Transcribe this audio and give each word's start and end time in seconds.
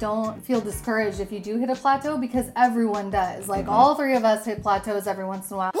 don't 0.00 0.42
feel 0.42 0.62
discouraged 0.62 1.20
if 1.20 1.30
you 1.30 1.38
do 1.38 1.58
hit 1.58 1.68
a 1.68 1.76
plateau 1.76 2.16
because 2.16 2.46
everyone 2.56 3.10
does. 3.10 3.48
Like 3.48 3.66
mm-hmm. 3.66 3.74
all 3.74 3.94
three 3.94 4.16
of 4.16 4.24
us 4.24 4.46
hit 4.46 4.62
plateaus 4.62 5.06
every 5.06 5.26
once 5.26 5.50
in 5.50 5.54
a 5.54 5.58
while. 5.58 5.72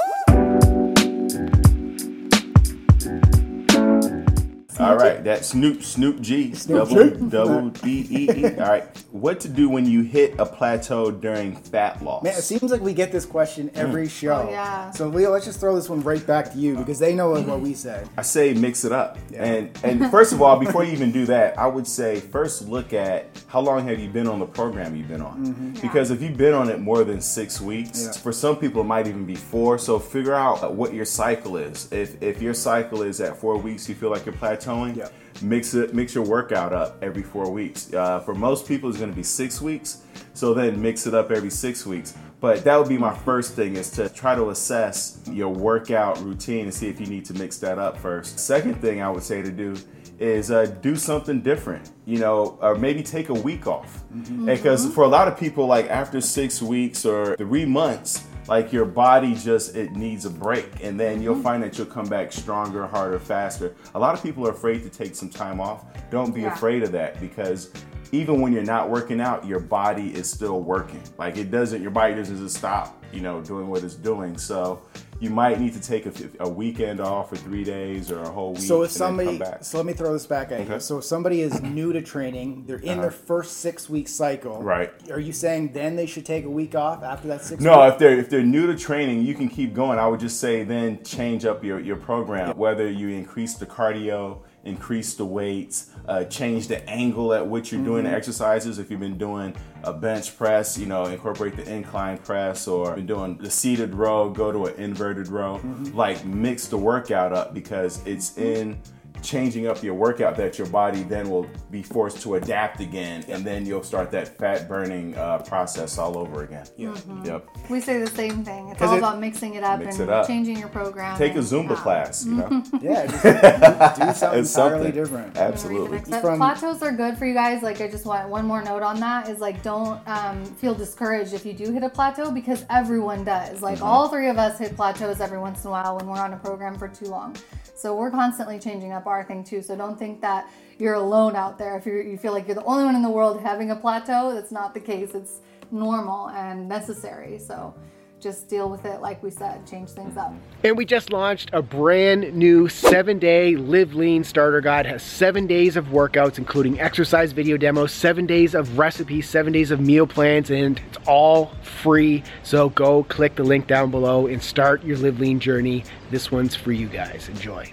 All 4.80 4.96
right, 4.96 5.22
that's 5.22 5.48
Snoop 5.48 5.82
Snoop 5.82 6.20
G, 6.20 6.54
Snoop 6.54 6.88
double, 6.88 7.10
G. 7.10 7.26
double 7.28 7.70
D 7.70 8.06
E 8.10 8.30
E. 8.30 8.44
All 8.58 8.68
right, 8.68 9.04
what 9.12 9.40
to 9.40 9.48
do 9.48 9.68
when 9.68 9.86
you 9.86 10.02
hit 10.02 10.38
a 10.38 10.46
plateau 10.46 11.10
during 11.10 11.54
fat 11.56 12.02
loss? 12.02 12.24
Man, 12.24 12.34
it 12.34 12.42
seems 12.42 12.70
like 12.70 12.80
we 12.80 12.94
get 12.94 13.12
this 13.12 13.26
question 13.26 13.70
every 13.74 14.06
mm. 14.06 14.10
show. 14.10 14.46
Oh, 14.48 14.50
yeah. 14.50 14.90
So 14.90 15.08
Leo, 15.08 15.30
let's 15.30 15.44
just 15.44 15.60
throw 15.60 15.74
this 15.74 15.88
one 15.88 16.00
right 16.02 16.26
back 16.26 16.52
to 16.52 16.58
you 16.58 16.76
because 16.76 16.98
they 16.98 17.14
know 17.14 17.30
what 17.30 17.60
we 17.60 17.74
say. 17.74 18.04
I 18.16 18.22
say 18.22 18.54
mix 18.54 18.84
it 18.84 18.92
up, 18.92 19.18
yeah. 19.30 19.44
and 19.44 19.78
and 19.84 20.10
first 20.10 20.32
of 20.32 20.40
all, 20.40 20.58
before 20.58 20.84
you 20.84 20.92
even 20.92 21.12
do 21.12 21.26
that, 21.26 21.58
I 21.58 21.66
would 21.66 21.86
say 21.86 22.20
first 22.20 22.66
look 22.66 22.92
at 22.92 23.26
how 23.48 23.60
long 23.60 23.86
have 23.86 23.98
you 23.98 24.08
been 24.08 24.26
on 24.26 24.38
the 24.38 24.46
program 24.46 24.96
you've 24.96 25.08
been 25.08 25.22
on, 25.22 25.46
mm-hmm. 25.46 25.74
yeah. 25.74 25.82
because 25.82 26.10
if 26.10 26.22
you've 26.22 26.38
been 26.38 26.54
on 26.54 26.70
it 26.70 26.80
more 26.80 27.04
than 27.04 27.20
six 27.20 27.60
weeks, 27.60 28.04
yeah. 28.04 28.12
for 28.12 28.32
some 28.32 28.56
people 28.56 28.80
it 28.80 28.84
might 28.84 29.06
even 29.06 29.26
be 29.26 29.34
four. 29.34 29.78
So 29.78 29.98
figure 29.98 30.34
out 30.34 30.74
what 30.74 30.94
your 30.94 31.04
cycle 31.04 31.56
is. 31.56 31.90
If 31.92 32.22
if 32.22 32.40
your 32.40 32.54
cycle 32.54 33.02
is 33.02 33.20
at 33.20 33.36
four 33.36 33.56
weeks, 33.58 33.88
you 33.88 33.94
feel 33.94 34.10
like 34.10 34.24
you're 34.24 34.34
plateauing. 34.34 34.69
Yeah. 34.96 35.08
mix 35.42 35.74
it 35.74 35.94
mix 35.94 36.14
your 36.14 36.24
workout 36.24 36.72
up 36.72 37.02
every 37.02 37.22
four 37.22 37.50
weeks. 37.50 37.92
Uh, 37.92 38.20
for 38.20 38.34
most 38.34 38.66
people 38.66 38.88
it's 38.88 38.98
going 38.98 39.10
to 39.10 39.16
be 39.16 39.22
six 39.22 39.60
weeks 39.60 40.02
so 40.34 40.54
then 40.54 40.80
mix 40.80 41.06
it 41.06 41.14
up 41.14 41.30
every 41.30 41.50
six 41.50 41.84
weeks. 41.86 42.14
But 42.40 42.64
that 42.64 42.76
would 42.78 42.88
be 42.88 42.96
my 42.96 43.14
first 43.14 43.54
thing 43.54 43.76
is 43.76 43.90
to 43.90 44.08
try 44.08 44.34
to 44.34 44.48
assess 44.48 45.20
your 45.30 45.50
workout 45.50 46.18
routine 46.22 46.64
and 46.64 46.72
see 46.74 46.88
if 46.88 46.98
you 46.98 47.06
need 47.06 47.26
to 47.26 47.34
mix 47.34 47.58
that 47.58 47.78
up 47.78 47.98
first. 47.98 48.38
Second 48.38 48.80
thing 48.80 49.02
i 49.02 49.10
would 49.10 49.22
say 49.22 49.42
to 49.42 49.50
do 49.50 49.76
is 50.18 50.50
uh, 50.50 50.66
do 50.82 50.96
something 50.96 51.40
different 51.40 51.90
you 52.04 52.18
know 52.18 52.58
or 52.60 52.74
maybe 52.74 53.02
take 53.02 53.28
a 53.30 53.34
week 53.34 53.66
off. 53.66 54.02
Mm-hmm. 54.14 54.46
because 54.46 54.92
for 54.94 55.04
a 55.04 55.08
lot 55.08 55.28
of 55.28 55.38
people 55.38 55.66
like 55.66 55.86
after 55.88 56.20
six 56.20 56.60
weeks 56.62 57.04
or 57.06 57.36
three 57.36 57.64
months 57.64 58.26
like 58.50 58.72
your 58.72 58.84
body 58.84 59.34
just 59.34 59.76
it 59.76 59.92
needs 59.92 60.26
a 60.26 60.30
break 60.30 60.68
and 60.82 60.98
then 60.98 61.22
you'll 61.22 61.34
mm-hmm. 61.34 61.42
find 61.42 61.62
that 61.62 61.78
you'll 61.78 61.86
come 61.86 62.06
back 62.06 62.32
stronger 62.32 62.86
harder 62.86 63.18
faster 63.18 63.74
a 63.94 63.98
lot 63.98 64.14
of 64.14 64.22
people 64.22 64.46
are 64.46 64.50
afraid 64.50 64.82
to 64.82 64.90
take 64.90 65.14
some 65.14 65.30
time 65.30 65.60
off 65.60 65.84
don't 66.10 66.34
be 66.34 66.42
yeah. 66.42 66.52
afraid 66.52 66.82
of 66.82 66.92
that 66.92 67.18
because 67.20 67.70
even 68.12 68.40
when 68.40 68.52
you're 68.52 68.64
not 68.64 68.90
working 68.90 69.20
out 69.20 69.46
your 69.46 69.60
body 69.60 70.12
is 70.12 70.28
still 70.28 70.60
working 70.60 71.02
like 71.16 71.38
it 71.38 71.50
doesn't 71.50 71.80
your 71.80 71.92
body 71.92 72.12
doesn't 72.14 72.38
just 72.38 72.56
stop 72.56 73.02
you 73.12 73.20
know 73.20 73.40
doing 73.40 73.68
what 73.68 73.84
it's 73.84 73.94
doing 73.94 74.36
so 74.36 74.82
you 75.20 75.28
might 75.28 75.60
need 75.60 75.74
to 75.74 75.80
take 75.80 76.06
a, 76.06 76.12
a 76.40 76.48
weekend 76.48 76.98
off 76.98 77.28
for 77.28 77.36
three 77.36 77.62
days 77.62 78.10
or 78.10 78.22
a 78.22 78.28
whole 78.28 78.54
week. 78.54 78.62
So 78.62 78.82
if 78.82 78.90
somebody, 78.90 79.40
so 79.60 79.76
let 79.76 79.86
me 79.86 79.92
throw 79.92 80.14
this 80.14 80.26
back 80.26 80.50
at 80.50 80.60
okay. 80.60 80.74
you. 80.74 80.80
So 80.80 80.98
if 80.98 81.04
somebody 81.04 81.42
is 81.42 81.60
new 81.60 81.92
to 81.92 82.00
training, 82.00 82.64
they're 82.66 82.78
in 82.78 82.92
uh-huh. 82.92 83.02
their 83.02 83.10
first 83.10 83.58
six 83.58 83.88
week 83.88 84.08
cycle. 84.08 84.62
Right. 84.62 84.90
Are 85.10 85.20
you 85.20 85.34
saying 85.34 85.72
then 85.72 85.94
they 85.94 86.06
should 86.06 86.24
take 86.24 86.46
a 86.46 86.50
week 86.50 86.74
off 86.74 87.02
after 87.02 87.28
that 87.28 87.42
six? 87.42 87.62
No, 87.62 87.82
week? 87.82 87.92
if 87.92 87.98
they're 87.98 88.18
if 88.18 88.30
they're 88.30 88.42
new 88.42 88.66
to 88.66 88.76
training, 88.76 89.22
you 89.22 89.34
can 89.34 89.48
keep 89.48 89.74
going. 89.74 89.98
I 89.98 90.06
would 90.06 90.20
just 90.20 90.40
say 90.40 90.64
then 90.64 91.04
change 91.04 91.44
up 91.44 91.62
your 91.62 91.78
your 91.80 91.96
program, 91.96 92.56
whether 92.56 92.90
you 92.90 93.08
increase 93.08 93.54
the 93.54 93.66
cardio 93.66 94.38
increase 94.64 95.14
the 95.14 95.24
weights, 95.24 95.90
uh, 96.06 96.24
change 96.24 96.68
the 96.68 96.88
angle 96.88 97.32
at 97.32 97.46
which 97.46 97.72
you're 97.72 97.78
mm-hmm. 97.78 97.90
doing 97.90 98.04
the 98.04 98.10
mm-hmm. 98.10 98.16
exercises. 98.16 98.78
If 98.78 98.90
you've 98.90 99.00
been 99.00 99.18
doing 99.18 99.56
a 99.82 99.92
bench 99.92 100.36
press, 100.36 100.76
you 100.76 100.86
know, 100.86 101.06
incorporate 101.06 101.56
the 101.56 101.70
incline 101.72 102.18
press, 102.18 102.68
or 102.68 102.94
been 102.94 103.06
doing 103.06 103.38
the 103.38 103.50
seated 103.50 103.94
row, 103.94 104.30
go 104.30 104.52
to 104.52 104.66
an 104.66 104.74
inverted 104.76 105.28
row. 105.28 105.56
Mm-hmm. 105.58 105.96
Like 105.96 106.24
mix 106.24 106.66
the 106.66 106.78
workout 106.78 107.32
up 107.32 107.54
because 107.54 108.04
it's 108.06 108.36
in 108.36 108.78
changing 109.22 109.66
up 109.66 109.82
your 109.82 109.94
workout 109.94 110.36
that 110.36 110.58
your 110.58 110.66
body 110.68 111.02
then 111.02 111.30
will 111.30 111.48
be 111.70 111.82
forced 111.82 112.20
to 112.22 112.34
adapt 112.34 112.80
again 112.80 113.24
and 113.28 113.44
then 113.44 113.66
you'll 113.66 113.82
start 113.82 114.10
that 114.10 114.36
fat 114.38 114.68
burning 114.68 115.16
uh, 115.16 115.38
process 115.38 115.98
all 115.98 116.16
over 116.18 116.42
again 116.42 116.66
yep. 116.76 116.94
Mm-hmm. 116.94 117.24
yep 117.26 117.48
we 117.68 117.80
say 117.80 117.98
the 117.98 118.10
same 118.10 118.44
thing 118.44 118.68
it's 118.68 118.82
all 118.82 118.94
it, 118.94 118.98
about 118.98 119.20
mixing 119.20 119.54
it 119.54 119.64
up 119.64 119.80
and 119.80 120.00
it 120.00 120.08
up. 120.08 120.26
changing 120.26 120.58
your 120.58 120.68
program 120.68 121.16
take 121.18 121.34
a 121.34 121.38
zumba 121.38 121.70
yeah. 121.70 121.82
class 121.82 122.24
you 122.24 122.34
know 122.34 122.62
yeah 122.80 123.06
do, 123.06 124.04
do 124.06 124.12
something 124.14 124.40
it's 124.40 124.54
entirely 124.56 124.84
something. 124.84 124.92
different 124.92 125.36
absolutely 125.36 125.98
From, 126.20 126.38
plateaus 126.38 126.82
are 126.82 126.92
good 126.92 127.16
for 127.16 127.26
you 127.26 127.34
guys 127.34 127.62
like 127.62 127.80
i 127.80 127.88
just 127.88 128.06
want 128.06 128.28
one 128.28 128.46
more 128.46 128.62
note 128.62 128.82
on 128.82 129.00
that 129.00 129.28
is 129.28 129.38
like 129.38 129.62
don't 129.62 130.00
um, 130.08 130.44
feel 130.44 130.74
discouraged 130.74 131.34
if 131.34 131.44
you 131.44 131.52
do 131.52 131.72
hit 131.72 131.82
a 131.82 131.88
plateau 131.88 132.30
because 132.30 132.64
everyone 132.70 133.24
does 133.24 133.62
like 133.62 133.76
mm-hmm. 133.76 133.84
all 133.84 134.08
three 134.08 134.28
of 134.28 134.38
us 134.38 134.58
hit 134.58 134.76
plateaus 134.76 135.20
every 135.20 135.38
once 135.38 135.64
in 135.64 135.68
a 135.68 135.70
while 135.70 135.96
when 135.96 136.06
we're 136.06 136.18
on 136.18 136.32
a 136.32 136.38
program 136.38 136.78
for 136.78 136.88
too 136.88 137.06
long 137.06 137.36
so 137.74 137.96
we're 137.96 138.10
constantly 138.10 138.58
changing 138.58 138.92
up 138.92 139.06
our 139.10 139.24
thing 139.24 139.44
too. 139.44 139.62
So 139.62 139.76
don't 139.76 139.98
think 139.98 140.20
that 140.20 140.50
you're 140.78 140.94
alone 140.94 141.36
out 141.36 141.58
there. 141.58 141.76
If 141.76 141.86
you 141.86 142.16
feel 142.16 142.32
like 142.32 142.46
you're 142.46 142.54
the 142.54 142.64
only 142.64 142.84
one 142.84 142.94
in 142.94 143.02
the 143.02 143.10
world 143.10 143.40
having 143.40 143.70
a 143.70 143.76
plateau, 143.76 144.32
that's 144.34 144.52
not 144.52 144.74
the 144.74 144.80
case. 144.80 145.14
It's 145.14 145.40
normal 145.70 146.30
and 146.30 146.68
necessary. 146.68 147.38
So 147.38 147.74
just 148.20 148.48
deal 148.48 148.68
with 148.68 148.84
it 148.84 149.00
like 149.00 149.22
we 149.22 149.30
said 149.30 149.66
change 149.66 149.88
things 149.90 150.16
up 150.18 150.32
and 150.62 150.76
we 150.76 150.84
just 150.84 151.10
launched 151.10 151.48
a 151.54 151.62
brand 151.62 152.34
new 152.34 152.68
seven 152.68 153.18
day 153.18 153.56
live 153.56 153.94
lean 153.94 154.22
starter 154.22 154.60
guide 154.60 154.84
it 154.84 154.90
has 154.90 155.02
seven 155.02 155.46
days 155.46 155.74
of 155.74 155.86
workouts 155.86 156.36
including 156.36 156.78
exercise 156.78 157.32
video 157.32 157.56
demos 157.56 157.90
seven 157.90 158.26
days 158.26 158.54
of 158.54 158.78
recipes 158.78 159.26
seven 159.26 159.52
days 159.52 159.70
of 159.70 159.80
meal 159.80 160.06
plans 160.06 160.50
and 160.50 160.80
it's 160.88 160.98
all 161.06 161.52
free 161.62 162.22
so 162.42 162.68
go 162.70 163.04
click 163.04 163.34
the 163.36 163.42
link 163.42 163.66
down 163.66 163.90
below 163.90 164.26
and 164.26 164.42
start 164.42 164.84
your 164.84 164.98
live 164.98 165.18
lean 165.18 165.40
journey 165.40 165.82
this 166.10 166.30
one's 166.30 166.54
for 166.54 166.72
you 166.72 166.88
guys 166.88 167.28
enjoy 167.30 167.72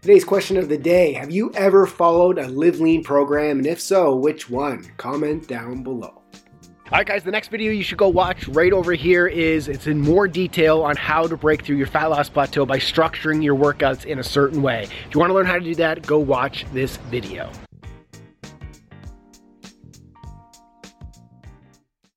Today's 0.00 0.24
question 0.24 0.56
of 0.56 0.68
the 0.68 0.78
day 0.78 1.12
Have 1.14 1.32
you 1.32 1.52
ever 1.54 1.84
followed 1.84 2.38
a 2.38 2.46
Live 2.46 2.78
Lean 2.78 3.02
program? 3.02 3.58
And 3.58 3.66
if 3.66 3.80
so, 3.80 4.14
which 4.14 4.48
one? 4.48 4.88
Comment 4.96 5.46
down 5.48 5.82
below. 5.82 6.22
All 6.90 6.92
right, 6.92 7.06
guys, 7.06 7.24
the 7.24 7.32
next 7.32 7.48
video 7.48 7.72
you 7.72 7.82
should 7.82 7.98
go 7.98 8.08
watch 8.08 8.46
right 8.46 8.72
over 8.72 8.92
here 8.92 9.26
is 9.26 9.66
it's 9.66 9.88
in 9.88 10.00
more 10.00 10.28
detail 10.28 10.82
on 10.82 10.96
how 10.96 11.26
to 11.26 11.36
break 11.36 11.64
through 11.64 11.76
your 11.76 11.88
fat 11.88 12.06
loss 12.06 12.28
plateau 12.28 12.64
by 12.64 12.78
structuring 12.78 13.42
your 13.42 13.56
workouts 13.56 14.04
in 14.04 14.20
a 14.20 14.22
certain 14.22 14.62
way. 14.62 14.84
If 14.84 15.14
you 15.14 15.18
want 15.18 15.30
to 15.30 15.34
learn 15.34 15.46
how 15.46 15.54
to 15.54 15.64
do 15.64 15.74
that, 15.74 16.06
go 16.06 16.20
watch 16.20 16.64
this 16.72 16.96
video. 17.10 17.50